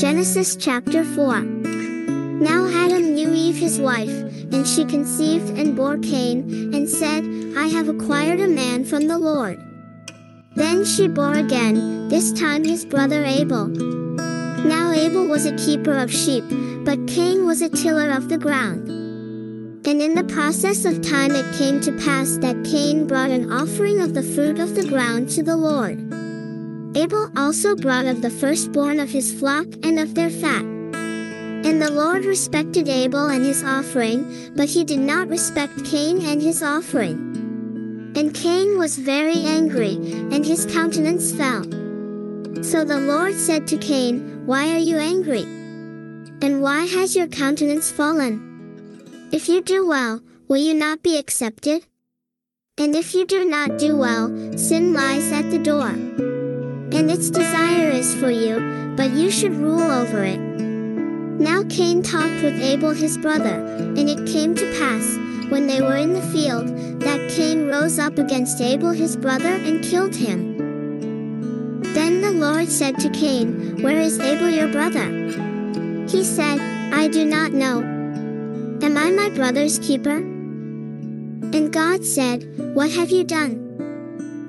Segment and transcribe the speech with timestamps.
[0.00, 1.42] Genesis chapter 4.
[1.42, 7.22] Now Adam knew Eve his wife, and she conceived and bore Cain, and said,
[7.54, 9.60] I have acquired a man from the Lord.
[10.54, 13.66] Then she bore again, this time his brother Abel.
[13.66, 16.44] Now Abel was a keeper of sheep,
[16.82, 18.88] but Cain was a tiller of the ground.
[19.86, 24.00] And in the process of time it came to pass that Cain brought an offering
[24.00, 26.09] of the fruit of the ground to the Lord.
[26.96, 30.64] Abel also brought of the firstborn of his flock and of their fat.
[31.62, 36.42] And the Lord respected Abel and his offering, but he did not respect Cain and
[36.42, 38.12] his offering.
[38.16, 39.94] And Cain was very angry,
[40.32, 41.62] and his countenance fell.
[42.64, 45.42] So the Lord said to Cain, Why are you angry?
[46.42, 49.28] And why has your countenance fallen?
[49.30, 51.86] If you do well, will you not be accepted?
[52.78, 55.94] And if you do not do well, sin lies at the door.
[57.00, 60.38] And its desire is for you, but you should rule over it.
[60.38, 63.64] Now Cain talked with Abel his brother,
[63.96, 65.16] and it came to pass,
[65.50, 66.68] when they were in the field,
[67.00, 70.58] that Cain rose up against Abel his brother and killed him.
[71.94, 75.06] Then the Lord said to Cain, Where is Abel your brother?
[76.06, 76.60] He said,
[76.92, 77.78] I do not know.
[77.78, 80.18] Am I my brother's keeper?
[80.18, 83.70] And God said, What have you done?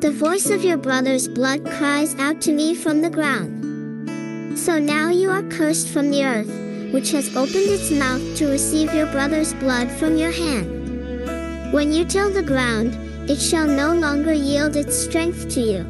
[0.00, 4.56] The voice of your brother's blood cries out to me from the ground.
[4.56, 8.94] So now you are cursed from the earth, which has opened its mouth to receive
[8.94, 11.72] your brother's blood from your hand.
[11.72, 12.94] When you till the ground,
[13.28, 15.80] it shall no longer yield its strength to you.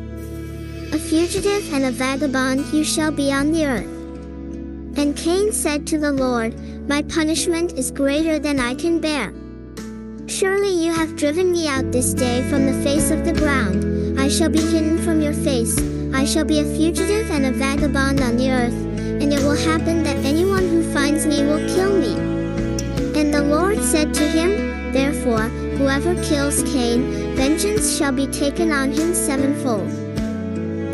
[0.95, 3.95] A fugitive and a vagabond you shall be on the earth.
[4.97, 9.35] And Cain said to the Lord, My punishment is greater than I can bear.
[10.29, 13.98] Surely you have driven me out this day from the face of the ground.
[14.29, 15.75] I shall be hidden from your face.
[16.13, 18.75] I shall be a fugitive and a vagabond on the earth,
[19.23, 22.13] and it will happen that anyone who finds me will kill me.
[23.19, 28.93] And the Lord said to him, Therefore, whoever kills Cain, vengeance shall be taken on
[28.93, 29.89] him sevenfold.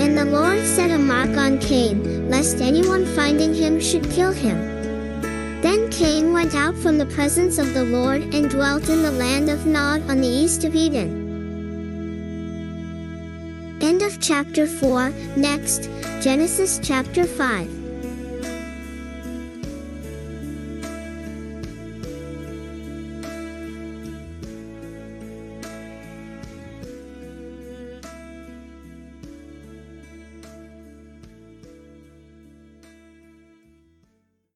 [0.00, 4.58] And the Lord set a mark on Cain, lest anyone finding him should kill him.
[5.60, 9.50] Then Cain went out from the presence of the Lord and dwelt in the land
[9.50, 11.23] of Nod on the east of Eden.
[13.94, 15.10] End of chapter 4.
[15.37, 15.88] Next,
[16.21, 17.83] Genesis chapter 5.